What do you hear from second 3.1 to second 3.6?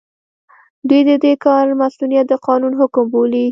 بولي.